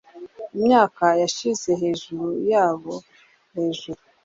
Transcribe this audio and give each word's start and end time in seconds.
Imyaka 0.57 1.05
yashize 1.21 1.69
hejuru 1.81 2.25
yabo 2.51 2.93
hejuru 3.55 4.01